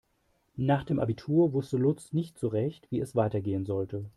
[0.55, 4.09] Nach dem Abitur wusste Lutz nicht so recht, wie es weitergehen sollte.